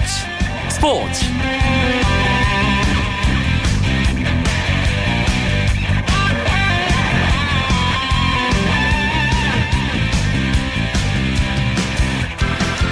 [0.00, 1.24] 스포츠 스포츠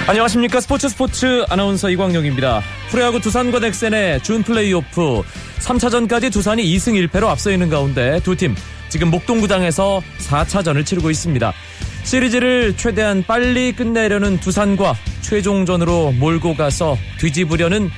[0.07, 2.61] 안녕하십니까 스포츠 스포츠 아나운서 이광용입니다.
[2.89, 5.21] 프로야구 두산과 넥센의 준 플레이오프
[5.59, 8.55] 3차전까지 두산이 2승 1패로 앞서 있는 가운데 두 팀
[8.89, 11.53] 지금 목동구장에서 4차전을 치르고 있습니다.
[12.03, 17.89] 시리즈를 최대한 빨리 끝내려는 두산과 최종전으로 몰고 가서 뒤집으려는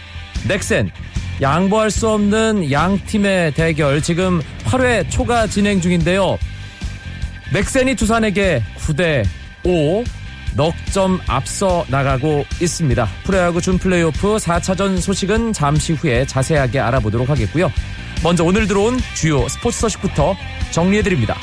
[0.47, 0.91] 넥센
[1.41, 6.37] 양보할 수 없는 양 팀의 대결 지금 8회 초가 진행 중인데요.
[7.53, 9.25] 넥센이 두산에게 9대
[9.65, 10.03] 5
[10.55, 13.07] 넉점 앞서 나가고 있습니다.
[13.23, 17.71] 프로야구 준 플레이오프 4차전 소식은 잠시 후에 자세하게 알아보도록 하겠고요.
[18.23, 20.35] 먼저 오늘 들어온 주요 스포츠 소식부터
[20.71, 21.37] 정리해드립니다.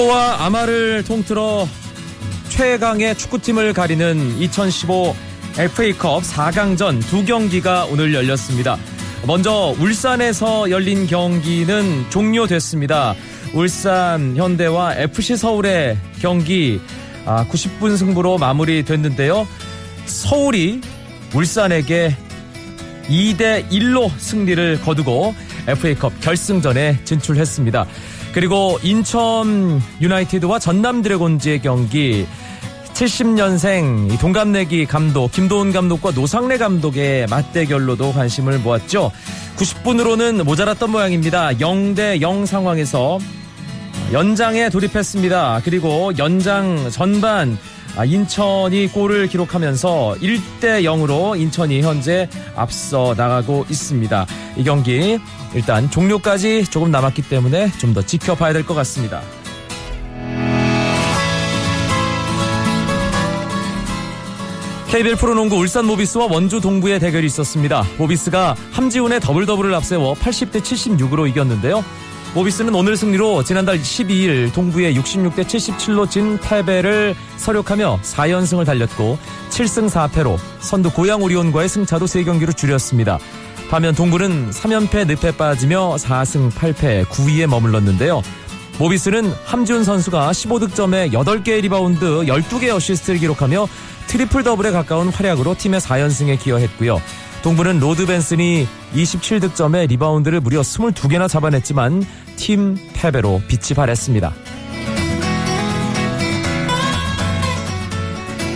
[0.00, 1.68] 프로와 아마를 통틀어
[2.48, 5.14] 최강의 축구팀을 가리는 2015
[5.58, 8.78] FA컵 4강전 두 경기가 오늘 열렸습니다.
[9.26, 13.14] 먼저 울산에서 열린 경기는 종료됐습니다.
[13.52, 16.80] 울산 현대와 FC 서울의 경기
[17.26, 19.46] 90분 아, 승부로 마무리됐는데요.
[20.06, 20.80] 서울이
[21.34, 22.16] 울산에게
[23.06, 25.34] 2대 1로 승리를 거두고
[25.66, 27.86] FA컵 결승전에 진출했습니다.
[28.32, 32.26] 그리고 인천 유나이티드와 전남 드래곤즈의 경기
[32.94, 39.10] 70년생 동갑내기 감독 김도훈 감독과 노상래 감독의 맞대결로도 관심을 모았죠.
[39.56, 41.52] 90분으로는 모자랐던 모양입니다.
[41.52, 43.18] 0대 0 상황에서
[44.12, 45.62] 연장에 돌입했습니다.
[45.64, 47.56] 그리고 연장 전반
[48.06, 54.26] 인천이 골을 기록하면서 1대 0으로 인천이 현재 앞서 나가고 있습니다.
[54.56, 55.18] 이 경기
[55.54, 59.20] 일단 종료까지 조금 남았기 때문에 좀 더 지켜봐야 될 것 같습니다.
[64.90, 67.84] KBL 프로농구 울산 모비스와 원주 동부의 대결이 있었습니다.
[67.96, 71.84] 모비스가 함지훈의 더블 더블을 앞세워 80대 76으로 이겼는데요.
[72.32, 79.18] 모비스는 오늘 승리로 지난달 12일 동부의 66대 77로 진 패배를 서력하며 4연승을 달렸고
[79.50, 83.18] 7승 4패로 선두 고양 오리온과의 승차도 3경기로 줄였습니다.
[83.68, 88.22] 반면 동부는 3연패 늪에 빠지며 4승 8패 9위에 머물렀는데요.
[88.78, 93.66] 모비스는 함지훈 선수가 15득점에 8개의 리바운드 12개 어시스트를 기록하며
[94.06, 97.00] 트리플 더블에 가까운 활약으로 팀의 4연승에 기여했고요.
[97.42, 102.04] 동부는 로드 벤슨이 27득점에 리바운드를 무려 22개나 잡아냈지만
[102.36, 104.32] 팀 패배로 빛이 바랬습니다.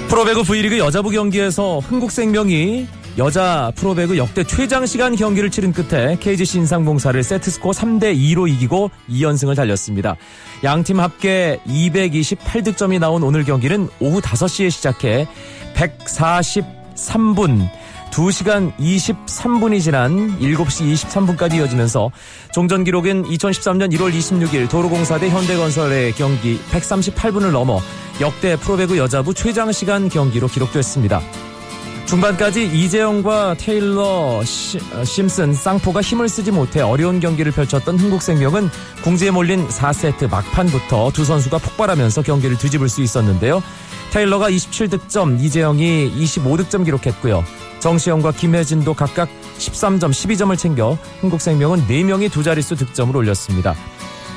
[0.08, 2.86] 프로배구 V리그 여자부 경기에서 흥국생명이
[3.16, 9.56] 여자 프로배구 역대 최장 시간 경기를 치른 끝에 KGC 인상공사를 세트스코어 3대 2로 이기고 2연승을
[9.56, 10.16] 달렸습니다.
[10.62, 15.26] 양팀 합계 228득점이 나온 오늘 경기는 오후 5시에 시작해
[15.74, 17.68] 143분
[18.14, 22.12] 2시간 23분이 지난 7시 23분까지 이어지면서
[22.52, 27.80] 종전 기록은 2013년 1월 26일 도로공사 대 현대건설의 경기 138분을 넘어
[28.20, 31.20] 역대 프로배구 여자부 최장 시간 경기로 기록됐습니다.
[32.06, 38.68] 중반까지 이재영과 테일러, 시, 어, 심슨, 쌍포가 힘을 쓰지 못해 어려운 경기를 펼쳤던 흥국생명은
[39.02, 43.62] 궁지에 몰린 4세트 막판부터 두 선수가 폭발하면서 경기를 뒤집을 수 있었는데요.
[44.14, 47.42] 테일러가 27득점, 이재영이 25득점 기록했고요.
[47.80, 53.74] 정시영과 김혜진도 각각 13점, 12점을 챙겨 흥국생명은 4명이 두 자릿수 득점을 올렸습니다.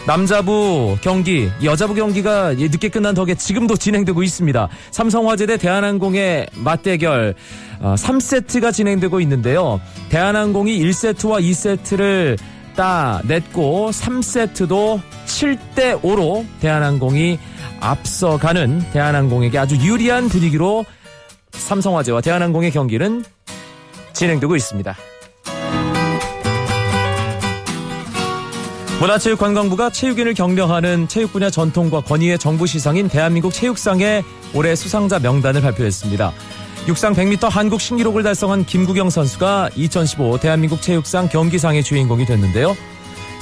[0.07, 4.67] 남자부 경기, 여자부 경기가 늦게 끝난 덕에 지금도 진행되고 있습니다.
[4.89, 7.35] 삼성화재 대 대한항공의 맞대결
[7.79, 9.79] 3세트가 어, 진행되고 있는데요.
[10.09, 12.39] 대한항공이 1세트와 2세트를
[12.77, 17.39] 따 냈고 3세트도 7대 5로 대한항공이
[17.81, 20.85] 앞서가는 대한항공에게 아주 유리한 분위기로
[21.51, 23.25] 삼성화재와 대한항공의 경기는
[24.13, 24.95] 진행되고 있습니다.
[28.99, 34.23] 문화체육관광부가 체육인을 격려하는 체육 분야 전통과 권위의 정부 시상인 대한민국 체육상의
[34.55, 36.31] 올해 수상자 명단을 발표했습니다.
[36.87, 42.77] 육상 100m 한국 신기록을 달성한 김국영 선수가 2015 대한민국 체육상 경기상의 주인공이 됐는데요.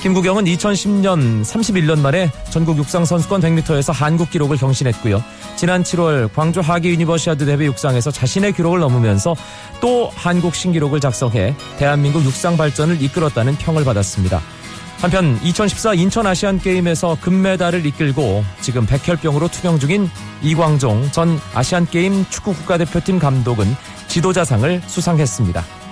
[0.01, 5.23] 김국영은 2010년 31년 만에 전국 육상 선수권 100m에서 한국 기록을 경신했고요.
[5.57, 9.35] 지난 7월 광주 하계 유니버시아드 대회 육상에서 자신의 기록을 넘으면서
[9.79, 14.41] 또 한국 신기록을 작성해 대한민국 육상 발전을 이끌었다는 평을 받았습니다.
[15.01, 20.09] 한편 2014 인천 아시안 게임에서 금메달을 이끌고 지금 백혈병으로 투병 중인
[20.41, 23.67] 이광종 전 아시안 게임 축구 국가대표팀 감독은
[24.07, 25.84] 지도자상을 수상했습니다.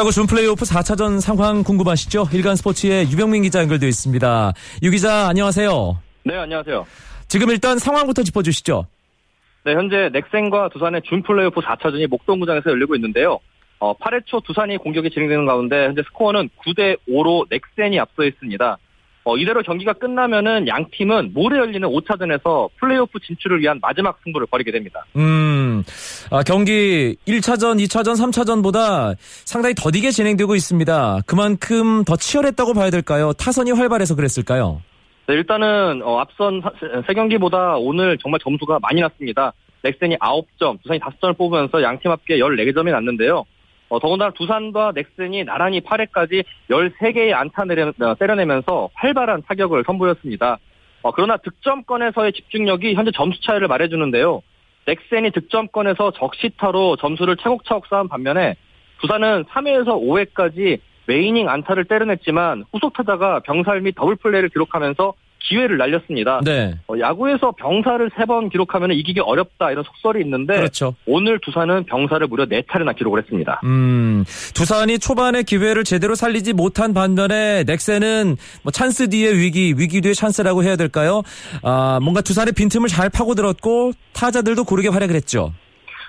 [0.00, 2.28] 프로야구 준 플레이오프 4차전 상황 궁금하시죠?
[2.32, 4.52] 일간 스포츠의 유병민 기자 연결되어 있습니다.
[4.82, 5.98] 유 기자 안녕하세요.
[6.24, 6.86] 네, 안녕하세요.
[7.28, 8.86] 지금 일단 상황부터 짚어주시죠.
[9.64, 13.40] 네, 현재 넥센과 두산의 준 플레이오프 4차전이 목동구장에서 열리고 있는데요.
[13.78, 18.78] 어, 8회 초 두산이 공격이 진행되는 가운데 현재 스코어는 9대 5로 넥센이 앞서 있습니다.
[19.24, 24.72] 어, 이대로 경기가 끝나면은 양 팀은 모레 열리는 5차전에서 플레이오프 진출을 위한 마지막 승부를 벌이게
[24.72, 25.04] 됩니다.
[25.16, 25.82] 음,
[26.30, 29.14] 아, 경기 1차전, 2차전, 3차전보다
[29.44, 31.20] 상당히 더디게 진행되고 있습니다.
[31.26, 33.32] 그만큼 더 치열했다고 봐야 될까요?
[33.34, 34.80] 타선이 활발해서 그랬을까요?
[35.26, 36.62] 네, 일단은 어, 앞선
[37.06, 39.52] 세 경기보다 오늘 정말 점수가 많이 났습니다.
[39.82, 43.44] 넥센이 9점, 두산이 5점을 뽑으면서 양 팀 합계 14점이 났는데요.
[43.90, 50.58] 어, 더군다나 두산과 넥센이 나란히 8회까지 13개의 안타를 어, 때려내면서 활발한 타격을 선보였습니다.
[51.02, 54.42] 어, 그러나 득점권에서의 집중력이 현재 점수 차이를 말해주는데요.
[54.86, 58.54] 넥센이 득점권에서 적시타로 점수를 차곡차곡 쌓은 반면에
[59.00, 65.78] 두산은 3회에서 5회까지 매 이닝 안타를 때려냈지만 후속 타자가 병살 및 더블 플레이를 기록하면서 기회를
[65.78, 66.40] 날렸습니다.
[66.44, 66.74] 네.
[66.88, 70.94] 어, 야구에서 병살을 세 번 기록하면 이기기 어렵다 이런 속설이 있는데 그렇죠.
[71.06, 73.60] 오늘 두산은 병살을 무려 네 차례나 기록을 했습니다.
[73.64, 80.12] 음, 두산이 초반에 기회를 제대로 살리지 못한 반면에 넥센은 뭐 찬스 뒤에 위기, 위기 뒤에
[80.12, 81.22] 찬스라고 해야 될까요?
[81.62, 85.52] 아, 뭔가 두산의 빈틈을 잘 파고들었고 타자들도 고르게 활약을 했죠.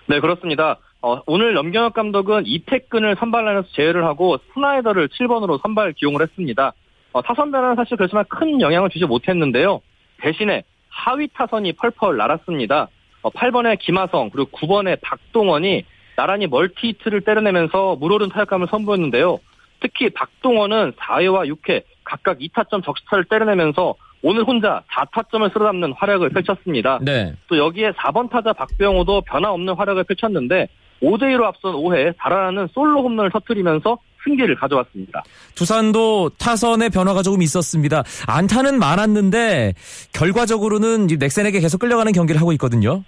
[0.08, 0.78] 네, 그렇습니다.
[1.04, 6.74] 어, 오늘 염경엽 감독은 이태근을 선발라인에서 제외를 하고 스나이더를 7번으로 선발 기용을 했습니다.
[7.14, 9.82] 어, 타선 변화는 사실 그렇지만 큰 영향을 주지 못했는데요.
[10.18, 12.88] 대신에 하위 타선이 펄펄 날았습니다.
[13.24, 15.86] 어, 8번의 김하성 그리고 9번의 박동원이
[16.16, 19.40] 나란히 멀티히트를 때려내면서 물오른 타격감을 선보였는데요.
[19.80, 27.00] 특히 박동원은 4회와 6회 각각 2타점 적시타를 때려내면서 오늘 혼자 4타점을 쓸어담는 활약을 펼쳤습니다.
[27.02, 27.34] 네.
[27.48, 30.68] 또 여기에 4번 타자 박병호도 변화 없는 활약을 펼쳤는데
[31.02, 35.24] 5대2로 앞선 5회 달아나는 솔로 홈런을 터뜨리면서 승기를 가져왔습니다.
[35.56, 38.04] 두산도 타선의 변화가 조금 있었습니다.
[38.28, 39.74] 안타는 많았는데
[40.14, 43.04] 결과적으로는 넥센에게 계속 끌려가는 경기를 하고 있거든요.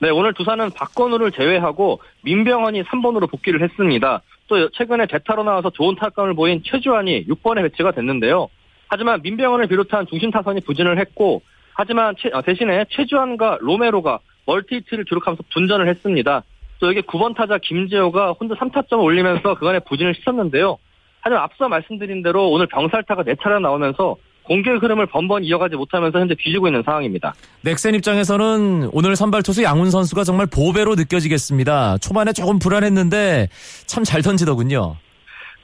[0.00, 4.22] 네, 오늘 두산은 박건우를 제외하고 민병헌이 3번으로 복귀를 했습니다.
[4.46, 8.48] 또 최근에 대타로 나와서 좋은 타감을 보인 최주환이 6번에 배치가 됐는데요.
[8.88, 11.42] 하지만 민병헌을 비롯한 중심 타선이 부진을 했고
[11.74, 16.42] 하지만 어, 대신에 최주환과 로메로가 멀티히트를 기록하면서 분전을 했습니다.
[16.80, 20.78] 또 여기 9번 타자 김재호가 혼자 3타점을 올리면서 그간의 부진을 씻었는데요.
[21.20, 26.68] 하지만 앞서 말씀드린 대로 오늘 병살타가 4차례 나오면서 공격 흐름을 번번 이어가지 못하면서 현재 뒤지고
[26.68, 27.34] 있는 상황입니다.
[27.62, 31.98] 넥센 입장에서는 오늘 선발 투수 양훈 선수가 정말 보배로 느껴지겠습니다.
[31.98, 33.48] 초반에 조금 불안했는데
[33.86, 34.96] 참 잘 던지더군요.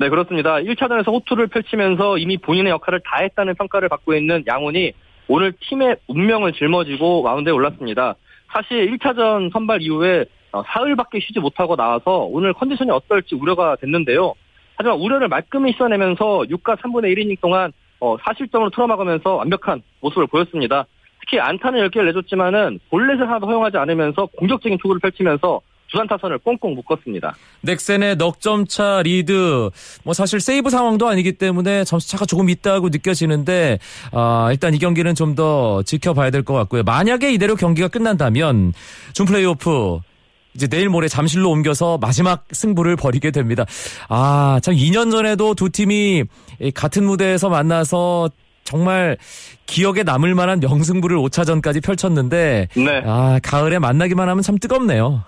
[0.00, 0.56] 네, 그렇습니다.
[0.56, 4.93] 1차전에서 호투를 펼치면서 이미 본인의 역할을 다했다는 평가를 받고 있는 양훈이
[5.28, 8.17] 오늘 팀의 운명을 짊어지고 마운드에 올랐습니다.
[8.52, 10.25] 사실 1차전 선발 이후에 어,
[10.67, 14.35] 사흘밖에 쉬지 못하고 나와서 오늘 컨디션이 어떨지 우려가 됐는데요.
[14.77, 20.85] 하지만 우려를 말끔히 씻어내면서 6과 3분의 1이닝 동안 어, 4실점으로 틀어막으면서 완벽한 모습을 보였습니다.
[21.21, 25.61] 특히 안타는 10개를 내줬지만은 볼넷을 하나도 허용하지 않으면서 공격적인 투구를 펼치면서
[25.91, 27.35] 두산 타선을 꽁꽁 묶었습니다.
[27.62, 29.70] 넥센의 넉점차 리드
[30.05, 33.79] 뭐 사실 세이브 상황도 아니기 때문에 점수차가 조금 있다고 느껴지는데
[34.13, 36.82] 아, 일단 이 경기는 좀 더 지켜봐야 될 것 같고요.
[36.82, 38.73] 만약에 이대로 경기가 끝난다면
[39.15, 40.01] 준 플레이오프
[40.55, 43.65] 이제 내일 모레 잠실로 옮겨서 마지막 승부를 벌이게 됩니다.
[44.08, 46.25] 아, 참 2년 전에도 두 팀이
[46.75, 48.31] 같은 무대에서 만나서
[48.63, 49.17] 정말
[49.67, 53.03] 기억에 남을 만한 명승부를 5차전까지 펼쳤는데 네.
[53.05, 55.25] 아, 가을에 만나기만 하면 참 뜨겁네요.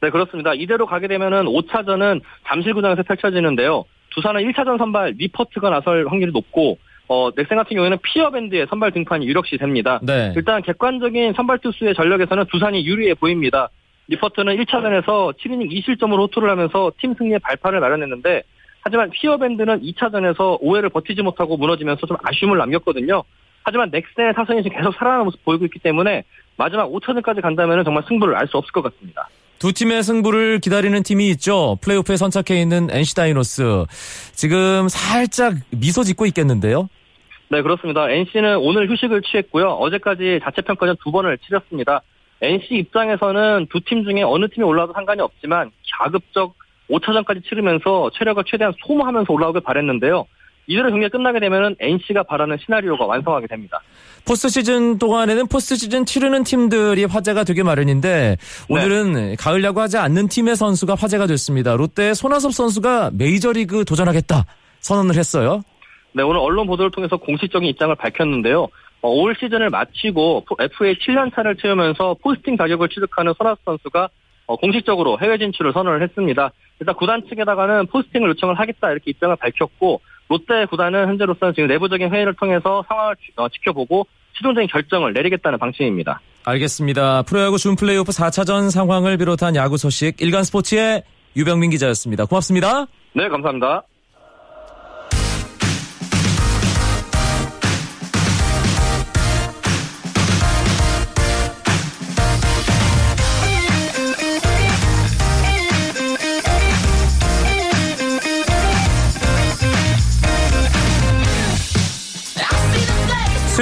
[0.00, 0.54] 네, 그렇습니다.
[0.54, 3.84] 이대로 가게 되면은 5차전은 잠실구장에서 펼쳐지는데요.
[4.14, 6.78] 두산은 1차전 선발 니퍼트가 나설 확률이 높고
[7.08, 10.00] 어, 넥센 같은 경우에는 피어밴드의 선발 등판이 유력시 됩니다.
[10.02, 10.32] 네.
[10.36, 13.68] 일단 객관적인 선발 투수의 전력에서는 두산이 유리해 보입니다.
[14.10, 18.42] 니퍼트는 1차전에서 7이닝 2실점으로 호투를 하면서 팀 승리의 발판을 마련했는데
[18.82, 23.22] 하지만 피어밴드는 2차전에서 5회를 버티지 못하고 무너지면서 좀 아쉬움을 남겼거든요.
[23.62, 26.24] 하지만 넥센의 타선이 지금 계속 살아나는 모습 보이고 있기 때문에
[26.56, 29.28] 마지막 5차전까지 간다면 정말 승부를 알 수 없을 것 같습니다.
[29.58, 31.76] 두 팀의 승부를 기다리는 팀이 있죠.
[31.82, 33.84] 플레이오프에 선착해 있는 NC 다이노스.
[34.32, 36.88] 지금 살짝 미소 짓고 있겠는데요.
[37.50, 38.08] 네, 그렇습니다.
[38.10, 39.66] NC는 오늘 휴식을 취했고요.
[39.72, 42.00] 어제까지 자체 평가전 두 번을 치렀습니다.
[42.42, 46.54] NC 입장에서는 두 팀 중에 어느 팀이 올라와도 상관이 없지만 가급적
[46.90, 50.26] 5차전까지 치르면서 체력을 최대한 소모하면서 올라오길 바랬는데요.
[50.66, 53.80] 이대로 경기가 끝나게 되면 NC가 바라는 시나리오가 완성하게 됩니다.
[54.24, 58.36] 포스트 시즌 동안에는 포스트 시즌 치르는 팀들이 화제가 되게 마련인데
[58.68, 59.36] 오늘은 네.
[59.36, 61.74] 가을 야구 하지 않는 팀의 선수가 화제가 됐습니다.
[61.74, 64.44] 롯데의 손아섭 선수가 메이저리그 도전하겠다
[64.80, 65.62] 선언을 했어요.
[66.12, 68.68] 네, 오늘 언론 보도를 통해서 공식적인 입장을 밝혔는데요.
[69.02, 74.08] 어, 올 시즌을 마치고 FA 7년 차를 채우면서 포스팅 자격을 취득하는 손아섭 선수가
[74.46, 76.50] 어, 공식적으로 해외 진출을 선언을 했습니다.
[76.80, 82.34] 일단 구단 측에다가는 포스팅을 요청을 하겠다 이렇게 입장을 밝혔고 롯데 구단은 현재로서는 지금 내부적인 회의를
[82.34, 86.20] 통해서 상황을 어, 지켜보고 최종적인 결정을 내리겠다는 방침입니다.
[86.44, 87.22] 알겠습니다.
[87.22, 91.02] 프로야구 준 플레이오프 4차전 상황을 비롯한 야구 소식 일간 스포츠의
[91.36, 92.24] 유병민 기자였습니다.
[92.24, 92.86] 고맙습니다.
[93.12, 93.82] 네, 감사합니다.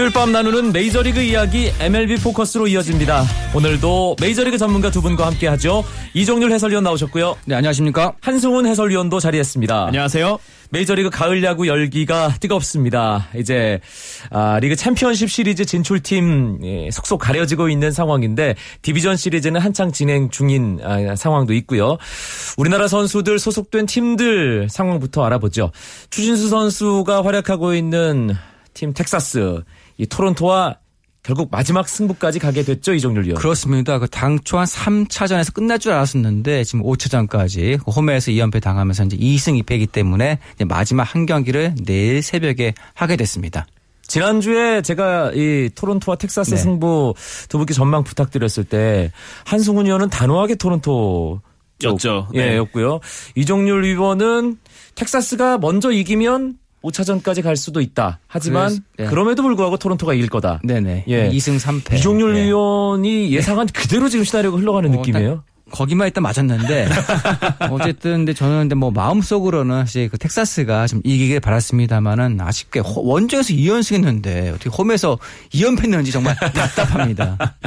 [0.08, 3.24] 수요일 밤 나누는 메이저리그 이야기 MLB 포커스로 이어집니다.
[3.54, 5.84] 오늘도 메이저리그 전문가 두 분과 함께하죠.
[6.14, 7.36] 이종률 해설위원 나오셨고요.
[7.44, 8.14] 네, 안녕하십니까.
[8.20, 9.86] 한승훈 해설위원도 자리했습니다.
[9.86, 10.38] 안녕하세요.
[10.70, 13.28] 메이저리그 가을 야구 열기가 뜨겁습니다.
[13.36, 13.80] 이제
[14.30, 20.80] 아, 리그 챔피언십 시리즈 진출팀 예, 속속 가려지고 있는 상황인데 디비전 시리즈는 한창 진행 중인
[20.82, 21.98] 아, 상황도 있고요.
[22.56, 25.70] 우리나라 선수들 소속된 팀들 상황부터 알아보죠.
[26.10, 28.34] 추진수 선수가 활약하고 있는
[28.74, 29.62] 팀 텍사스
[29.98, 30.78] 이 토론토와
[31.22, 33.38] 결국 마지막 승부까지 가게 됐죠 이종률 위원.
[33.38, 33.98] 그렇습니다.
[33.98, 39.62] 그 당초 한 3차전에서 끝날 줄 알았었는데 지금 5차전까지 그 홈에서 2연패 당하면서 이제 2승
[39.62, 43.66] 2패이기 때문에 마지막 한 경기를 내일 새벽에 하게 됐습니다.
[44.06, 46.56] 지난주에 제가 이 토론토와 텍사스 네.
[46.56, 47.12] 승부
[47.50, 49.12] 두 분께 전망 부탁드렸을 때
[49.44, 51.42] 한승훈 의원은 단호하게 토론토
[51.84, 52.28] 였죠.
[52.34, 52.56] 예, 네.
[52.56, 53.00] 였고요.
[53.34, 54.56] 이종률 위원은
[54.94, 58.20] 텍사스가 먼저 이기면 5차전까지 갈 수도 있다.
[58.26, 59.06] 하지만 그래서, 네.
[59.06, 60.60] 그럼에도 불구하고 토론토가 이길 거다.
[60.62, 61.04] 네네.
[61.08, 61.30] 예.
[61.30, 61.94] 2승 3패.
[61.94, 62.44] 이종률 네.
[62.44, 65.42] 위원이 예상한 그대로 지금 시나리오가 흘러가는 어, 느낌이에요.
[65.70, 66.88] 거기만 일단 맞았는데
[67.70, 74.54] 어쨌든 근데 저는 근데 뭐 마음속으로는 사실 그 텍사스가 좀 이기길 바랐습니다만은 아쉽게 원정에서 2연승했는데
[74.54, 75.18] 어떻게 홈에서
[75.52, 77.36] 2연패했는지 정말 답답합니다.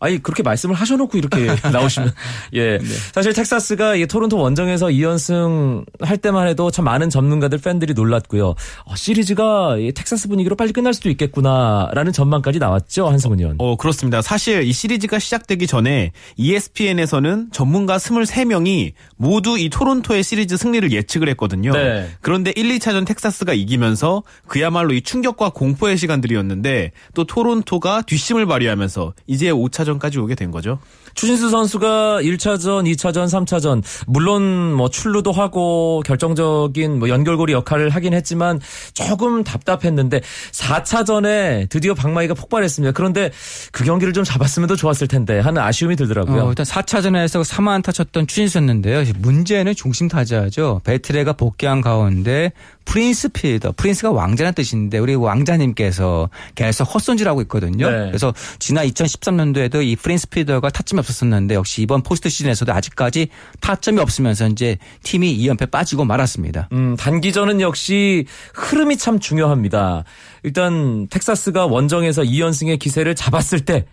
[0.00, 2.12] 아니 그렇게 말씀을 하셔놓고 이렇게 나오시면
[2.54, 2.84] 예 네.
[3.12, 8.96] 사실 텍사스가 이 토론토 원정에서 2연승 할 때만 해도 참 많은 전문가들 팬들이 놀랐고요 어,
[8.96, 13.56] 시리즈가 텍사스 분위기로 빨리 끝날 수도 있겠구나라는 전망까지 나왔죠 한성은 의원.
[13.58, 14.22] 어 그렇습니다.
[14.22, 21.72] 사실 이 시리즈가 시작되기 전에 ESPN에서는 전문가 23명이 모두 이 토론토의 시리즈 승리를 예측을 했거든요.
[21.72, 22.08] 네.
[22.20, 29.50] 그런데 1, 2차전 텍사스가 이기면서 그야말로 이 충격과 공포의 시간들이었는데 또 토론토가 뒷심을 발휘하면서 이제
[29.50, 30.78] 5차전 4차 전까지 오게 된 거죠.
[31.18, 38.60] 추신수 선수가 1차전, 2차전, 3차전 물론 뭐 출루도 하고 결정적인 뭐 연결고리 역할을 하긴 했지만
[38.94, 40.20] 조금 답답했는데
[40.52, 42.92] 4차전에 드디어 박마이가 폭발했습니다.
[42.92, 43.32] 그런데
[43.72, 46.44] 그 경기를 좀 잡았으면 더 좋았을 텐데 하는 아쉬움이 들더라고요.
[46.44, 49.02] 어, 일단 4차전에서 3안타 쳤던 추신수였는데요.
[49.18, 50.82] 문제는 중심 타자죠.
[50.84, 52.52] 베트레가 복귀한 가운데
[52.84, 57.90] 프린스 필더, 프린스가 왕자라는 뜻인데 우리 왕자님께서 계속 헛손질하고 있거든요.
[57.90, 58.06] 네.
[58.06, 63.28] 그래서 지난 2013년도에도 이 프린스 필더가 타점이 없 었었는데 역시 이번 포스트 시즌에서도 아직까지
[63.60, 66.68] 타점이 없으면서 이제 팀이 2연패 빠지고 말았습니다.
[66.72, 70.04] 음, 단기전은 역시 흐름이 참 중요합니다.
[70.42, 73.86] 일단 텍사스가 원정에서 2연승의 기세를 잡았을 때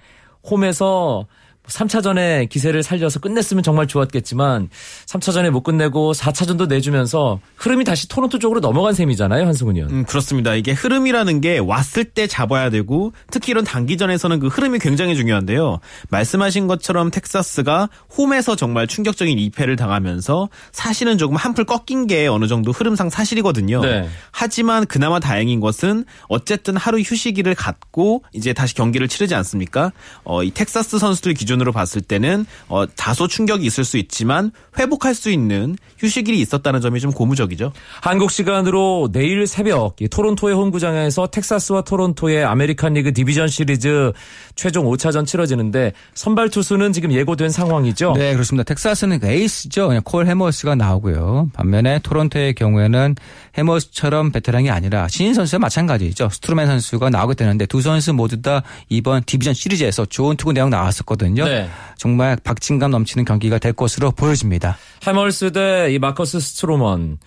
[0.50, 1.25] 홈에서
[1.67, 4.69] 3차전에 기세를 살려서 끝냈으면 정말 좋았겠지만
[5.07, 9.91] 3차전에 못 끝내고 4차전도 내주면서 흐름이 다시 토론토 쪽으로 넘어간 셈이잖아요, 한승훈 의원.
[9.91, 10.53] 음, 그렇습니다.
[10.55, 15.79] 이게 흐름이라는 게 왔을 때 잡아야 되고 특히 이런 단기전에서는 그 흐름이 굉장히 중요한데요.
[16.10, 22.72] 말씀하신 것처럼 텍사스가 홈에서 정말 충격적인 2패를 당하면서 사실은 조금 한풀 꺾인 게 어느 정도
[22.72, 23.81] 흐름상 사실이거든요.
[23.81, 24.07] 네.
[24.31, 29.91] 하지만 그나마 다행인 것은 어쨌든 하루 휴식일을 갖고 이제 다시 경기를 치르지 않습니까?
[30.24, 35.15] 어, 이 텍사스 선수들 기준 기준으로 봤을 때는 어, 다소 충격이 있을 수 있지만 회복할
[35.15, 37.71] 수 있는 휴식일이 있었다는 점이 좀 고무적이죠.
[38.01, 44.12] 한국 시간으로 내일 새벽 토론토의 홈구장에서 텍사스와 토론토의 아메리칸 리그 디비전 시리즈
[44.55, 48.13] 최종 5차전 치러지는데 선발 투수는 지금 예고된 상황이죠.
[48.17, 48.63] 네, 그렇습니다.
[48.63, 49.88] 텍사스는 그 에이스죠.
[49.88, 51.50] 그냥 콜 해멀스가 나오고요.
[51.53, 53.15] 반면에 토론토의 경우에는
[53.57, 56.29] 해멀스처럼 베테랑이 아니라 신인 선수와 마찬가지죠.
[56.29, 61.45] 스트로먼 선수가 나오게 되는데 두 선수 모두 다 이번 디비전 시리즈에서 좋은 투구 내용 나왔었거든요.
[61.45, 61.69] 네.
[61.97, 64.77] 정말 박진감 넘치는 경기가 될 것으로 보여집니다.
[65.05, 67.17] 해멀스 대 이 마커스 스트로먼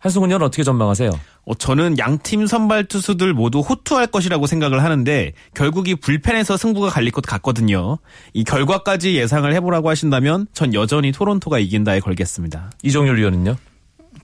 [0.00, 1.10] 한승훈 의원 어떻게 전망하세요?
[1.44, 7.12] 어, 저는 양팀 선발 투수들 모두 호투할 것이라고 생각을 하는데 결국 이 불펜에서 승부가 갈릴
[7.12, 7.98] 것 같거든요.
[8.32, 12.70] 이 결과까지 예상을 해보라고 하신다면 전 여전히 토론토가 이긴다에 걸겠습니다.
[12.82, 13.56] 이종률 위원은요?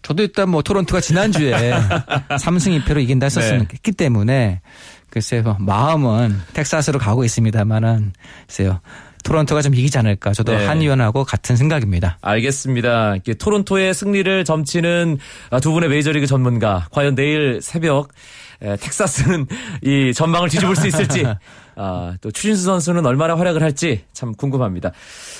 [0.01, 1.53] 저도 일단 뭐 토론토가 지난주에
[2.31, 3.93] 3승 2패로 이긴다 했었기 네.
[3.93, 4.61] 때문에
[5.11, 8.13] 글쎄요 마음은 텍사스로 가고 있습니다만은
[8.47, 8.81] 글쎄요
[9.27, 10.33] 토론토가 좀 이기지 않을까.
[10.33, 10.67] 저도 네.
[10.67, 12.19] 한 의원하고 같은 생각입니다.
[12.21, 13.17] 알겠습니다.
[13.39, 15.19] 토론토의 승리를 점치는
[15.61, 16.87] 두 분의 메이저리그 전문가.
[16.93, 18.09] 과연 내일 새벽
[18.61, 19.47] 텍사스는
[19.83, 21.25] 이 전망을 뒤집을 수 있을지
[21.77, 24.93] 아, 또 추신수 선수는 얼마나 활약을 할지 참 궁금합니다.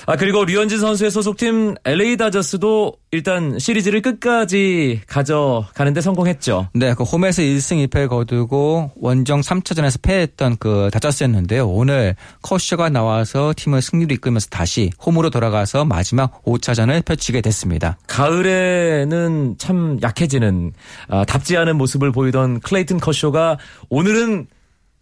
[0.05, 6.69] 아, 그리고 류현진 선수의 소속팀 LA 다저스도 일단 시리즈를 끝까지 가져가는데 성공했죠.
[6.73, 11.67] 네, 그 홈에서 1승 2패를 거두고 원정 3차전에서 패했던 그 다저스였는데요.
[11.67, 17.97] 오늘 커쇼가 나와서 팀을 승리로 이끌면서 다시 홈으로 돌아가서 마지막 5차전을 펼치게 됐습니다.
[18.05, 20.73] 가을에는 참 약해지는
[21.07, 23.57] 아, 답지 않은 모습을 보이던 클레이튼 커쇼가
[23.89, 24.47] 오늘은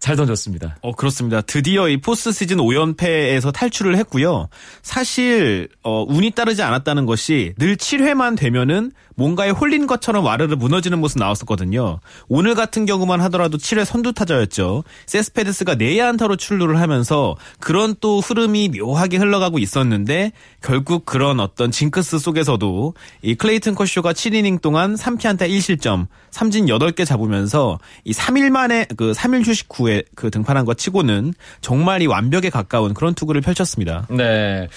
[0.05, 0.77] 잘 던졌습니다.
[0.83, 1.41] 어, 그렇습니다.
[1.41, 4.49] 드디어 이 포스트 시즌 5연패에서 탈출을 했고요.
[4.83, 11.19] 사실, 어, 운이 따르지 않았다는 것이 늘 7회만 되면은 뭔가에 홀린 것처럼 와르르 무너지는 모습
[11.19, 11.99] 나왔었거든요.
[12.27, 14.83] 오늘 같은 경우만 하더라도 7회 선두 타자였죠.
[15.05, 20.31] 세스페데스가 내야 안타로 출루를 하면서 그런 또 흐름이 묘하게 흘러가고 있었는데
[20.61, 27.79] 결국 그런 어떤 징크스 속에서도 이 클레이튼 커쇼가 7이닝 동안 3피안타 1실점, 삼진 8개 잡으면서
[28.03, 32.93] 이 3일 만에 그 3일 휴식 후에 그 등판한 것 치고는 정말 이 완벽에 가까운
[32.93, 34.05] 그런 투구를 펼쳤습니다.
[34.09, 34.67] 네.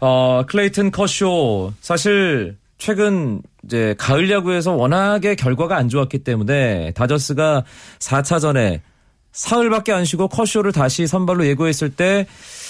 [0.00, 7.64] 어, 클레이튼 커쇼 사실 최근 이제 가을 야구에서 워낙에 결과가 안 좋았기 때문에 다저스가
[7.98, 8.80] 4차전에
[9.32, 12.63] 사흘밖에 안 쉬고 커쇼를 다시 선발로 예고했을 때 이,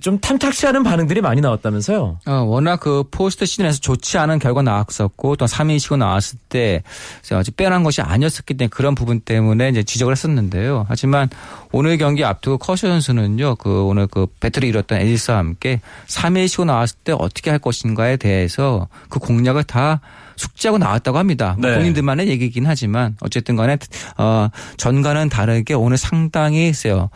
[0.00, 2.18] 좀 탐탁치 않은 반응들이 많이 나왔다면서요?
[2.26, 6.82] 어, 워낙 그 포스트 시즌에서 좋지 않은 결과 나왔었고 또 3일 쉬고 나왔을 때
[7.30, 10.86] 아주 빼어난 것이 아니었었기 때문에 그런 부분 때문에 이제 지적을 했었는데요.
[10.88, 11.30] 하지만
[11.70, 16.96] 오늘 경기 앞두고 커쇼 선수는요, 그 오늘 그 배터리를 이뤘던 엘리스와 함께 3일 쉬고 나왔을
[17.04, 20.00] 때 어떻게 할 것인가에 대해서 그 공략을 다
[20.36, 21.56] 숙지하고 나왔다고 합니다.
[21.58, 21.76] 뭐 네.
[21.76, 23.78] 본인들만의 얘기긴 하지만 어쨌든 간에
[24.18, 27.10] 어 전과는 다르게 오늘 상당히 세요.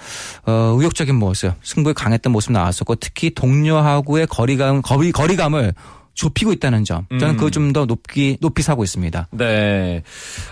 [0.47, 5.75] 어 의욕적인 모습, 승부에 강했던 모습 나왔었고 특히 동료하고의 거리감 거리 거리감을
[6.17, 7.05] 좁히고 있다는 점.
[7.11, 7.37] 저는 음.
[7.37, 9.29] 그거 좀 더 높이 높이 사고 있습니다.
[9.33, 10.03] 네.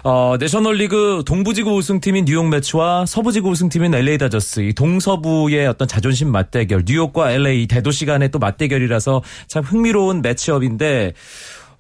[0.03, 6.85] 어, 내셔널리그 동부지구 우승팀인 뉴욕 매츠와 서부지구 우승팀인 LA 다저스 이 동서부의 어떤 자존심 맞대결,
[6.87, 11.15] 뉴욕과 LA 대도시 간의 또 맞대결이라서 참 흥미로운 매치업인데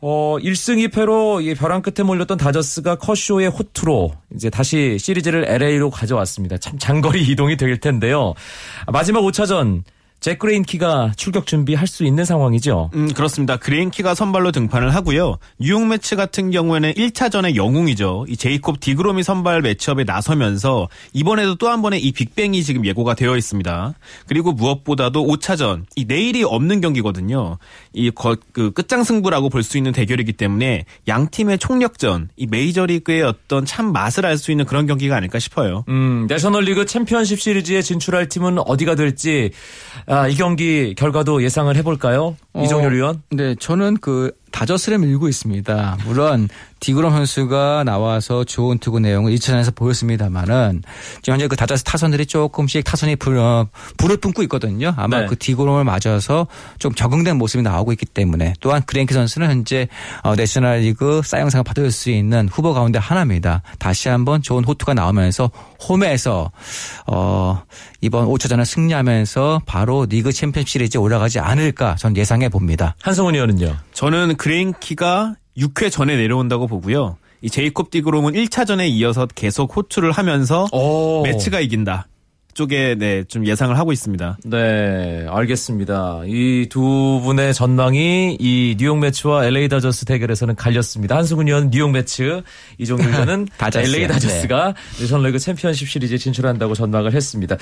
[0.07, 6.59] 어, 1승 2패로 이 벼랑 끝에 몰렸던 다저스가 커쇼의 호투로 이제 다시 시리즈를 LA로 가져왔습니다.
[6.59, 8.35] 참 장거리 이동이 될 텐데요.
[8.93, 9.83] 마지막 5차전
[10.24, 12.88] 잭 그레인키가 출격 준비할 수 있는 상황이죠.
[12.94, 13.58] 음, 그렇습니다.
[13.58, 15.37] 그레인키가 선발로 등판을 하고요.
[15.60, 18.24] 뉴욕 메츠 같은 경우에는 1차전의 영웅이죠.
[18.30, 23.37] 이 제이콥 디그롬이 선발 매치업에 나서면서 이번에도 또 한 번의 이 빅뱅이 지금 예고가 되어
[23.37, 23.92] 있습니다.
[24.26, 27.58] 그리고 무엇보다도 5차전, 이 내일이 없는 경기거든요.
[27.92, 33.24] 이 거, 그 끝장 승부라고 볼 수 있는 대결이기 때문에 양 팀의 총력전, 이 메이저리그의
[33.24, 35.84] 어떤 참 맛을 알 수 있는 그런 경기가 아닐까 싶어요.
[35.90, 39.50] 음, 내셔널리그 챔피언십 시리즈에 진출할 팀은 어디가 될지
[40.14, 42.37] 아, 이 경기 결과도 예상을 해볼까요?
[42.57, 43.22] 이종열 의원.
[43.31, 45.98] 네, 저는 그 다저스를 밀고 있습니다.
[46.07, 46.48] 물론
[46.85, 50.83] 디그롬 선수가 나와서 좋은 투구 내용을 2차전에서 보였습니다만은
[51.23, 53.66] 지금 현재 그 다저스 타선들이 조금씩 타선이 불, 어,
[53.97, 54.92] 불을 뿜고 있거든요.
[54.99, 55.27] 아마 네.
[55.27, 56.47] 그 디그롬을 맞아서
[56.79, 59.88] 좀 적응된 모습이 나오고 있기 때문에 또한 그레인키 선수는 현재
[60.23, 63.62] 어, 내셔널리그 사이영상을 받을 수 있는 후보 가운데 하나입니다.
[63.79, 65.51] 다시 한번 좋은 호투가 나오면서
[65.88, 66.51] 홈에서
[67.07, 67.62] 어,
[68.03, 72.94] 이번 5차전을 승리하면서 바로 리그 챔피언 시리즈에 올라가지 않을까 전 예상해 봅니다.
[73.01, 73.75] 한성훈 의원은요.
[73.94, 77.17] 저는 그레인키가 6회 전에 내려온다고 보고요.
[77.43, 81.23] 이 제이콥 디그롬은 1차전에 이어서 계속 호투를 하면서 오.
[81.22, 82.07] 메츠가 이긴다.
[82.55, 84.38] 쪽에 네, 좀 예상을 하고 있습니다.
[84.45, 86.23] 네, 알겠습니다.
[86.27, 91.17] 이 두 분의 전망이 이 뉴욕 매츠와 LA 다저스 대결에서는 갈렸습니다.
[91.17, 92.43] 한승훈 의원 뉴욕 매츠,
[92.79, 93.97] 이종일 의원은 다저스요.
[93.97, 97.57] LA 다저스가 내셔널리그 챔피언십 시리즈에 진출한다고 전망을 했습니다.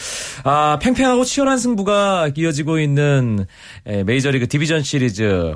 [0.45, 3.47] 아, 팽팽하고 치열한 승부가 이어지고 있는
[3.87, 5.55] 에, 메이저리그 디비전 시리즈.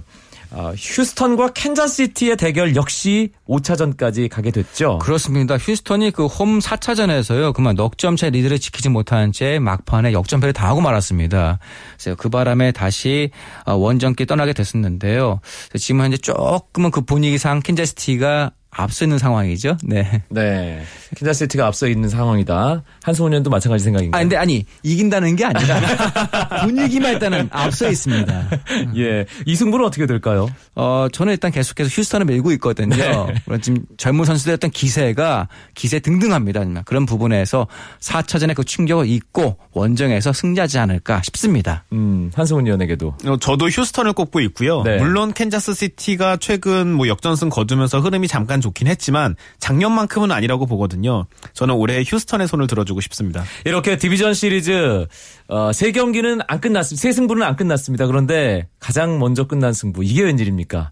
[0.53, 4.99] 아, 휴스턴과 캔자스시티의 대결 역시 5차전까지 가게 됐죠.
[4.99, 5.57] 그렇습니다.
[5.57, 7.53] 휴스턴이 그 홈 4차전에서요.
[7.55, 11.59] 그만 넉 점 차 리드를 지키지 못한 채 막판에 역전패를 당하고 말았습니다.
[11.99, 13.31] 그래서 그 바람에 다시
[13.65, 15.41] 어, 원정길 떠나게 됐었는데요.
[15.79, 19.77] 지금 현재 조금은 그 분위기상 캔자스시티가 앞서 있는 상황이죠.
[19.85, 20.23] 네.
[20.29, 20.83] 네.
[21.17, 22.83] 캔자스시티가 앞서 있는 상황이다.
[23.03, 24.19] 한승훈 의원도 마찬가지 생각인가요?
[24.19, 25.81] 아, 근데 아니, 이긴다는 게 아니라
[26.65, 28.49] 분위기만 일단은 앞서 있습니다.
[28.97, 29.25] 예.
[29.47, 30.49] 이 승부는 어떻게 될까요?
[30.75, 32.97] 어, 저는 일단 계속해서 휴스턴을 밀고 있거든요.
[32.97, 33.35] 네.
[33.47, 36.57] 물론 지금 젊은 선수들의 어떤 기세가 기세 등등합니다.
[36.85, 37.67] 그런 부분에서
[38.01, 41.85] 4차전의 그 충격을 잊고 원정에서 승리하지 않을까 싶습니다.
[41.93, 43.15] 음, 한승훈 위원에게도.
[43.27, 44.83] 어, 저도 휴스턴을 꼽고 있고요.
[44.83, 44.99] 네.
[44.99, 51.27] 물론 캔자스 시티가 최근 뭐 역전승 거두면서 흐름이 잠깐 좋긴 했지만 작년만큼은 아니라고 보거든요.
[51.53, 53.45] 저는 올해 휴스턴의 손을 들어주고 싶습니다.
[53.65, 55.07] 이렇게 디비전 시리즈
[55.49, 57.01] 어, 세 경기는 안 끝났습니다.
[57.01, 58.07] 세 승부는 안 끝났습니다.
[58.07, 60.91] 그런데 가장 먼저 끝난 승부 이게 웬일입니까?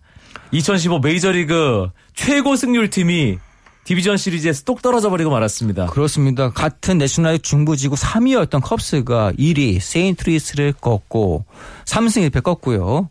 [0.52, 3.38] 2015 메이저리그 최고 승률 팀이
[3.84, 5.86] 디비전 시리즈에서 똑 떨어져 버리고 말았습니다.
[5.86, 6.50] 그렇습니다.
[6.50, 11.44] 같은 내셔널 중부지구 3위였던 컵스가 1위 세인트루이스를 꺾고
[11.84, 13.10] 3승 1패 꺾고요.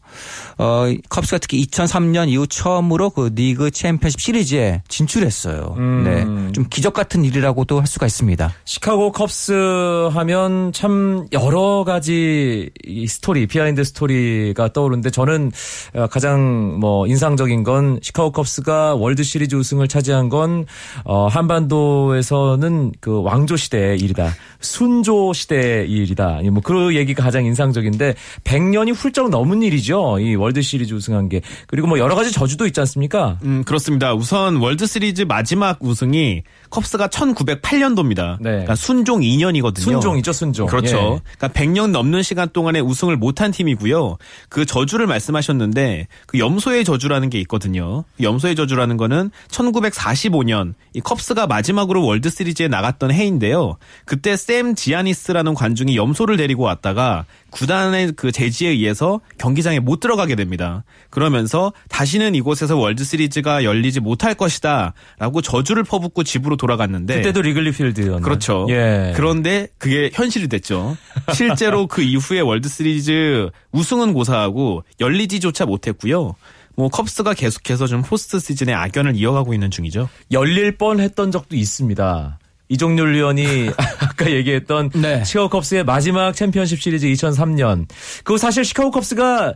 [0.58, 5.76] 어, 컵스가 특히 2003년 이후 처음으로 그 리그 챔피언십 시리즈에 진출했어요.
[5.78, 6.04] 음.
[6.04, 6.52] 네.
[6.54, 8.52] 좀 기적 같은 일이라고도 할 수가 있습니다.
[8.66, 15.52] 시카고 컵스 하면 참 여러 가지 이 스토리, 비하인드 스토리가 떠오르는데 저는
[15.94, 20.63] 어, 가장 뭐 인상적인 건 시카고 컵스가 월드 시리즈 우승을 차지한 건
[21.06, 24.34] 어, 한반도에서는 그 왕조 시대의 일이다.
[24.60, 26.40] 순조 시대의 일이다.
[26.52, 30.20] 뭐 그 얘기가 가장 인상적인데 100년이 훌쩍 넘은 일이죠.
[30.20, 31.42] 이 월드 시리즈 우승한 게.
[31.68, 33.38] 그리고 뭐 여러 가지 저주도 있지 않습니까?
[33.44, 34.14] 음, 그렇습니다.
[34.14, 38.38] 우선 월드 시리즈 마지막 우승이 컵스가 1908년도입니다.
[38.40, 38.50] 네.
[38.50, 39.80] 그러니까 순종 2년이거든요.
[39.80, 40.68] 순종이죠, 순종.
[40.68, 40.98] 그렇죠.
[40.98, 41.36] 예.
[41.38, 44.18] 그러니까 100년 넘는 시간 동안에 우승을 못한 팀이고요.
[44.50, 48.04] 그 저주를 말씀하셨는데 그 염소의 저주라는 게 있거든요.
[48.20, 53.78] 염소의 저주라는 거는 1945년 이 컵스가 마지막으로 월드 시리즈에 나갔던 해인데요.
[54.06, 60.84] 그때 샘 시아니스라는 관중이 염소를 데리고 왔다가 구단의 그 제지에 의해서 경기장에 못 들어가게 됩니다.
[61.10, 68.22] 그러면서 다시는 이곳에서 월드 시리즈가 열리지 못할 것이다라고 저주를 퍼붓고 집으로 돌아갔는데 그때도 리글리 필드였나요?
[68.22, 68.66] 그렇죠.
[68.70, 69.14] 예.
[69.16, 70.98] 그런데 그게 현실이 됐죠.
[71.34, 76.36] 실제로 그 이후에 월드 시리즈 우승은 고사하고 열리지조차 못했고요.
[76.76, 80.10] 뭐 컵스가 계속해서 좀 포스트 시즌의 악연을 이어가고 있는 중이죠.
[80.32, 82.40] 열릴 뻔 했던 적도 있습니다.
[82.70, 85.24] 이종률 위원이 아까 얘기했던 네.
[85.24, 87.88] 시카고 컵스의 마지막 챔피언십 시리즈 2003년.
[88.24, 89.56] 그거 사실 시카고 컵스가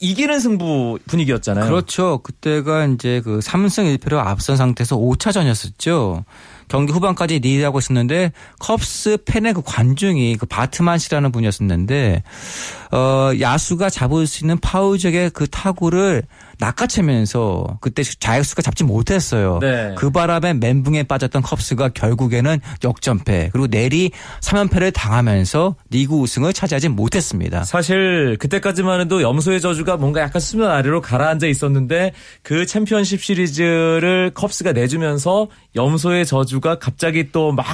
[0.00, 1.64] 이기는 승부 분위기였잖아요.
[1.66, 2.18] 그렇죠.
[2.18, 6.24] 그때가 이제 그 3승 1패로 앞선 상태에서 5차전이었었죠.
[6.72, 12.22] 경기 후반까지 리드하고 있었는데 컵스 팬의 그 관중이 그 바트만 씨라는 분이었었는데
[12.92, 16.22] 어 야수가 잡을 수 있는 파우적의 그 타구를
[16.58, 19.58] 낚아채면서 그때 자익수가 잡지 못했어요.
[19.60, 19.94] 네.
[19.98, 27.64] 그 바람에 멘붕에 빠졌던 컵스가 결국에는 역전패 그리고 내리 3연패를 당하면서 리그 우승을 차지하지 못했습니다.
[27.64, 34.72] 사실 그때까지만 해도 염소의 저주가 뭔가 약간 수면 아래로 가라앉아 있었는데 그 챔피언십 시리즈를 컵스가
[34.72, 37.66] 내주면서 염소의 저주 가 갑자기 또 막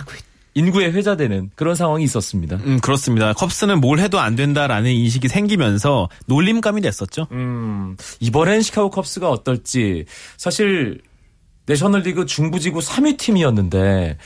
[0.55, 2.57] 인구에 회자되는 그런 상황이 있었습니다.
[2.65, 3.33] 음, 그렇습니다.
[3.33, 7.29] 컵스는 뭘 해도 안 된다라는 인식이 생기면서 놀림감이 됐었죠.
[7.31, 10.05] 음, 이번엔 시카고 컵스가 어떨지
[10.37, 11.01] 사실
[11.67, 14.17] 내셔널리그 중부지구 3위 팀이었는데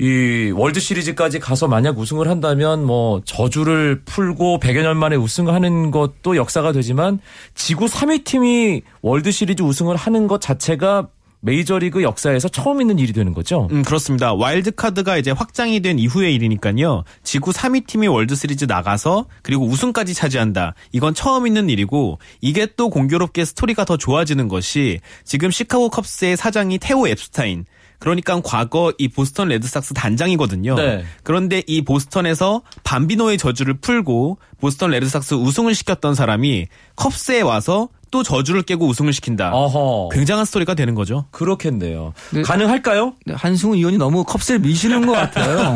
[0.00, 6.36] 이 월드 시리즈까지 가서 만약 우승을 한다면 뭐 저주를 풀고 100여 년 만에 우승하는 것도
[6.36, 7.20] 역사가 되지만
[7.54, 11.08] 지구 3위 팀이 월드 시리즈 우승을 하는 것 자체가
[11.46, 13.68] 메이저리그 역사에서 처음 있는 일이 되는 거죠.
[13.70, 14.34] 음, 그렇습니다.
[14.34, 17.04] 와일드카드가 이제 확장이 된 이후의 일이니까요.
[17.22, 20.74] 지구 3위 팀이 월드시리즈 나가서 그리고 우승까지 차지한다.
[20.90, 26.78] 이건 처음 있는 일이고 이게 또 공교롭게 스토리가 더 좋아지는 것이 지금 시카고 컵스의 사장이
[26.78, 27.64] 테오 엡스타인.
[27.98, 30.74] 그러니까 과거 이 보스턴 레드삭스 단장이거든요.
[30.74, 31.04] 네.
[31.22, 38.62] 그런데 이 보스턴에서 밤비노의 저주를 풀고 보스턴 레드삭스 우승을 시켰던 사람이 컵스에 와서 또 저주를
[38.62, 39.50] 깨고 우승을 시킨다.
[39.52, 40.10] 어허.
[40.12, 41.26] 굉장한 스토리가 되는 거죠.
[41.30, 42.12] 그렇겠네요.
[42.32, 42.42] 네.
[42.42, 43.14] 가능할까요?
[43.26, 45.74] 네, 한승우 의원이 너무 컵스를 미시는 것 같아요.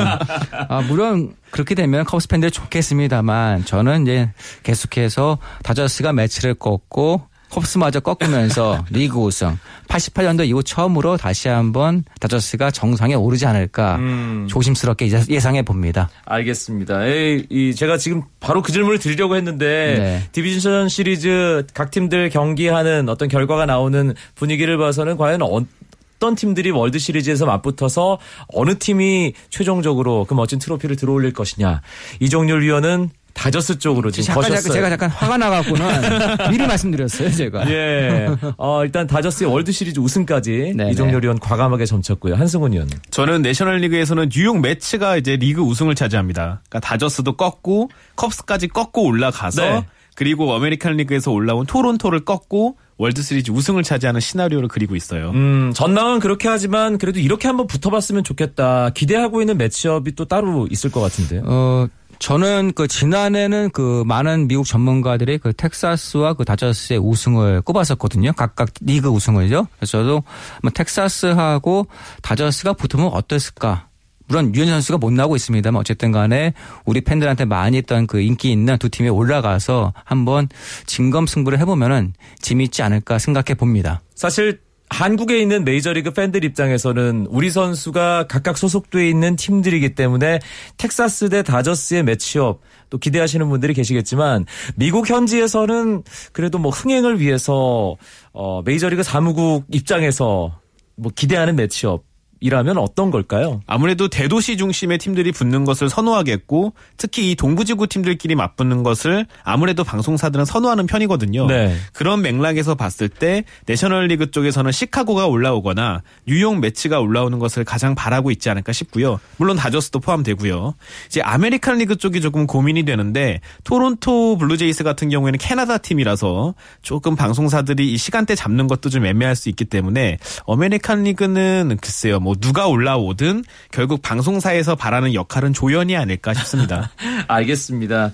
[0.69, 4.31] 아, 물론 그렇게 되면 컵스 팬들이 좋겠습니다만 저는 이제
[4.63, 9.59] 계속해서 다저스가 매치를 꺾고 컵스마저 꺾으면서 리그 우승
[9.89, 14.47] 88년도 이후 처음으로 다시 한번 다저스가 정상에 오르지 않을까 음.
[14.49, 16.09] 조심스럽게 예상해 봅니다.
[16.25, 17.07] 알겠습니다.
[17.07, 20.29] 에이, 이 제가 지금 바로 그 질문을 드리려고 했는데 네.
[20.33, 27.47] 디비전 시리즈 각 팀들 경기하는 어떤 결과가 나오는 분위기를 봐서는 과연 어떤 팀들이 월드 시리즈에서
[27.47, 31.81] 맞붙어서 어느 팀이 최종적으로 그 멋진 트로피를 들어올릴 것이냐.
[32.21, 33.09] 이종률 위원은
[33.41, 34.61] 다저스 쪽으로 지금 잠깐, 거셨어요.
[34.61, 35.87] 잠깐, 제가 잠깐 화가 나갖고는
[36.53, 37.71] 미리 말씀드렸어요, 제가.
[37.71, 38.29] 예.
[38.59, 40.91] 어, 일단 다저스의 월드 시리즈 우승까지 네네.
[40.91, 42.35] 이종률 위원 과감하게 점쳤고요.
[42.35, 42.91] 한승훈 위원.
[43.11, 46.61] 저는 내셔널리그에서는 뉴욕 메츠가 이제 리그 우승을 차지합니다.
[46.69, 49.87] 그러니까 다저스도 꺾고 컵스까지 꺾고 올라가서 네.
[50.17, 55.31] 그리고 아메리칸 리그에서 올라온 토론토를 꺾고 월드 시리즈 우승을 차지하는 시나리오를 그리고 있어요.
[55.31, 58.91] 음, 전망은 그렇게 하지만 그래도 이렇게 한번 붙어봤으면 좋겠다.
[58.91, 61.43] 기대하고 있는 매치업이 또 따로 있을 것 같은데요.
[61.47, 61.87] 어,
[62.21, 68.33] 저는 그 지난해는 그 많은 미국 전문가들이 그 텍사스와 그 다저스의 우승을 꼽았었거든요.
[68.35, 69.67] 각각 리그 우승을요.
[69.77, 70.23] 그래서 저도
[70.63, 71.87] 뭐 텍사스하고
[72.23, 73.89] 다저스가 붙으면 어땠을까?
[74.29, 76.53] 물론 유현 선수가 못 나오고 있습니다만 어쨌든 간에
[76.85, 80.49] 우리 팬들한테 많이 있던 그 인기 있는 두 팀이 올라가서 한번
[80.87, 84.03] 진검승부를 해보면은 재미있지 않을까 생각해 봅니다.
[84.15, 90.41] 사실 한국에 있는 메이저리그 팬들 입장에서는 우리 선수가 각각 소속돼 있는 팀들이기 때문에
[90.77, 97.97] 텍사스 대 다저스의 매치업 또 기대하시는 분들이 계시겠지만 미국 현지에서는 그래도 뭐 흥행을 위해서
[98.33, 100.59] 어 메이저리그 사무국 입장에서
[100.97, 102.10] 뭐 기대하는 매치업
[102.41, 103.61] 이라면 어떤 걸까요?
[103.67, 110.47] 아무래도 대도시 중심의 팀들이 붙는 것을 선호하겠고 특히 이 동부지구 팀들끼리 맞붙는 것을 아무래도 방송사들은
[110.47, 111.47] 선호하는 편이거든요.
[111.47, 111.77] 네.
[111.93, 118.49] 그런 맥락에서 봤을 때 내셔널리그 쪽에서는 시카고가 올라오거나 뉴욕 메츠가 올라오는 것을 가장 바라고 있지
[118.49, 119.21] 않을까 싶고요.
[119.37, 120.75] 물론 다저스도 포함되고요.
[121.07, 127.93] 이제 아메리칸 리그 쪽이 조금 고민이 되는데 토론토 블루제이스 같은 경우에는 캐나다 팀이라서 조금 방송사들이
[127.93, 132.19] 이 시간대 잡는 것도 좀 애매할 수 있기 때문에 아메리칸 리그는 글쎄요.
[132.19, 136.91] 뭐 누가 올라오든 결국 방송사에서 바라는 역할은 조연이 아닐까 싶습니다.
[137.29, 138.13] 알겠습니다.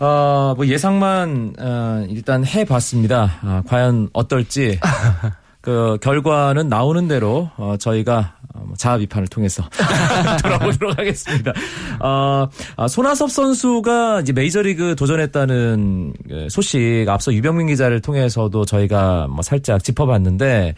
[0.00, 3.38] 어, 뭐 예상만 어, 일단 해봤습니다.
[3.42, 4.78] 아, 과연 어떨지
[5.66, 9.64] 그 결과는 나오는 대로 어, 저희가 어, 자아 비판을 통해서
[10.42, 11.52] 돌아보도록 하겠습니다.
[11.98, 19.42] 어, 아, 손아섭 선수가 이제 메이저리그 도전했다는 그 소식 앞서 유병민 기자를 통해서도 저희가 뭐
[19.42, 20.74] 살짝 짚어봤는데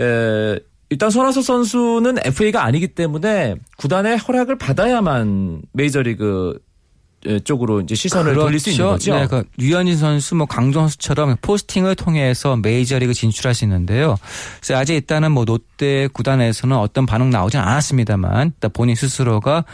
[0.00, 0.60] 에,
[0.94, 6.60] 일단 손아섭 선수는 FA가 아니기 때문에 구단의 허락을 받아야만 메이저리그
[7.42, 9.12] 쪽으로 이제 시선을 돌릴 수 있는 거죠.
[9.12, 14.14] 네, 그 류현진 선수, 뭐 강정 선수처럼 포스팅을 통해서 메이저리그 진출할 수 있는데요.
[14.60, 19.64] 그래서 아직 일단은 뭐 롯데 구단에서는 어떤 반응 나오진 않았습니다만, 일단 본인 스스로가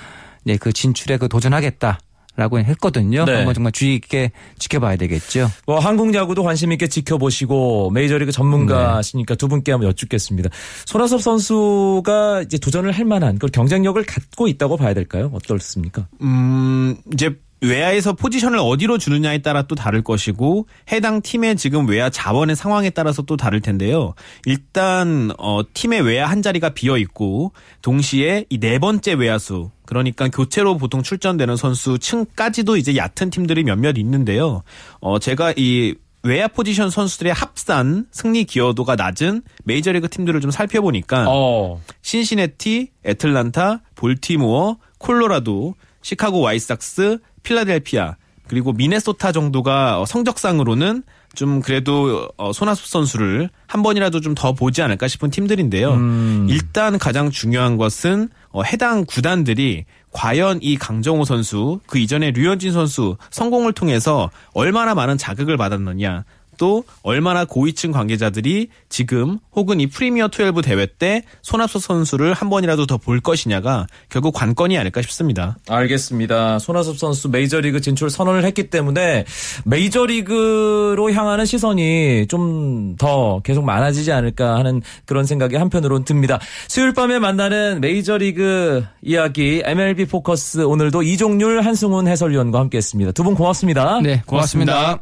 [0.45, 2.01] 네, 그 진출에 그 도전하겠다.
[2.41, 3.27] 라고 했거든요.
[3.27, 3.35] 네.
[3.35, 5.51] 한번 정말 주의 있게 지켜봐야 되겠죠.
[5.67, 10.49] 뭐 한국 야구도 관심 있게 지켜보시고 메이저리그 전문가시니까 두 분께 한번 여쭙겠습니다.
[10.87, 15.31] 손아섭 선수가 이제 도전을 할 만한 그 경쟁력을 갖고 있다고 봐야 될까요?
[15.35, 16.09] 어떻습니까?
[16.23, 22.57] 음, 이제 외야에서 포지션을 어디로 주느냐에 따라 또 다를 것이고 해당 팀의 지금 외야 자원의
[22.57, 24.15] 상황에 따라서 또 다를 텐데요.
[24.47, 30.77] 일단 어 팀의 외야 한 자리가 비어 있고 동시에 이 네 번째 외야수 그러니까 교체로
[30.77, 34.63] 보통 출전되는 선수 층까지도 이제 얕은 팀들이 몇몇 있는데요.
[35.01, 41.81] 어 제가 이 외야 포지션 선수들의 합산 승리 기여도가 낮은 메이저리그 팀들을 좀 살펴보니까 어.
[42.03, 48.17] 신시내티, 애틀란타, 볼티모어, 콜로라도, 시카고 와이삭스, 필라델피아
[48.49, 51.05] 그리고 미네소타 정도가 성적상으로는
[51.37, 55.93] 좀 그래도 어, 손아섭 선수를 한 번이라도 좀 더 보지 않을까 싶은 팀들인데요.
[55.95, 56.47] 음.
[56.51, 63.17] 일단 가장 중요한 것은 어, 해당 구단들이 과연 이 강정호 선수 그 이전에 류현진 선수
[63.31, 66.25] 성공을 통해서 얼마나 많은 자극을 받았느냐
[66.61, 72.85] 또 얼마나 고위층 관계자들이 지금 혹은 이 프리미어 12 대회 때 손아섭 선수를 한 번이라도
[72.87, 75.57] 더 볼 것이냐가 결국 관건이 아닐까 싶습니다.
[75.71, 76.59] 알겠습니다.
[76.59, 79.25] 손아섭 선수 메이저리그 진출 선언을 했기 때문에
[79.65, 86.39] 메이저리그로 향하는 시선이 좀 더 계속 많아지지 않을까 하는 그런 생각이 한편으론 듭니다.
[86.69, 93.13] 수요일 밤에 만나는 메이저리그 이야기 MLB 포커스 오늘도 이종률 한승훈 해설위원과 함께했습니다.
[93.13, 94.01] 두 분 고맙습니다.
[94.03, 95.01] 네, 고맙습니다.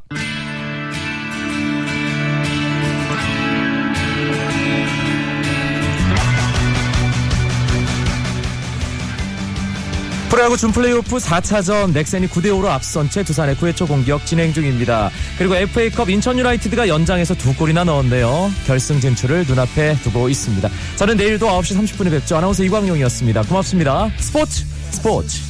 [10.39, 15.11] 프로야구 준플레이오프 4차전 넥센이 9대5로 앞선 채 두산의 9회초 공격 진행 중입니다.
[15.37, 18.49] 그리고 FA컵 인천 유나이티드가 연장에서 두 골이나 넣었네요.
[18.65, 20.71] 결승 진출을 눈앞에 두고 있습니다.
[20.95, 22.37] 저는 내일도 9시 30분에 뵙죠.
[22.37, 23.43] 아나운서 이광용이었습니다.
[23.43, 24.13] 고맙습니다.
[24.19, 25.41] 스포츠 스포츠.